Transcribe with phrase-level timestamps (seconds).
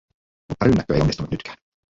[0.49, 1.57] Mutta rynnäkkö ei onnistunut nytkään.